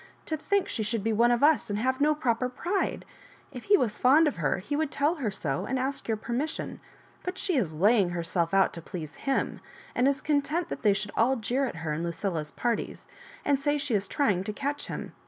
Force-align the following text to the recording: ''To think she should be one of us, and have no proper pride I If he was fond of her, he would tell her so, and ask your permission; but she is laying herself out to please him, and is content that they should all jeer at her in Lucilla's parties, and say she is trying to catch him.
''To 0.25 0.35
think 0.35 0.67
she 0.67 0.81
should 0.81 1.03
be 1.03 1.13
one 1.13 1.29
of 1.29 1.43
us, 1.43 1.69
and 1.69 1.77
have 1.77 2.01
no 2.01 2.15
proper 2.15 2.49
pride 2.49 3.05
I 3.53 3.57
If 3.57 3.65
he 3.65 3.77
was 3.77 3.99
fond 3.99 4.27
of 4.27 4.37
her, 4.37 4.57
he 4.57 4.75
would 4.75 4.89
tell 4.89 5.13
her 5.13 5.29
so, 5.29 5.67
and 5.67 5.77
ask 5.77 6.07
your 6.07 6.17
permission; 6.17 6.79
but 7.21 7.37
she 7.37 7.55
is 7.55 7.75
laying 7.75 8.09
herself 8.09 8.51
out 8.51 8.73
to 8.73 8.81
please 8.81 9.13
him, 9.15 9.59
and 9.93 10.07
is 10.07 10.19
content 10.19 10.69
that 10.69 10.81
they 10.81 10.93
should 10.95 11.11
all 11.15 11.35
jeer 11.35 11.65
at 11.67 11.75
her 11.85 11.93
in 11.93 12.01
Lucilla's 12.01 12.49
parties, 12.49 13.05
and 13.45 13.59
say 13.59 13.77
she 13.77 13.93
is 13.93 14.07
trying 14.07 14.43
to 14.45 14.53
catch 14.53 14.87
him. 14.87 15.13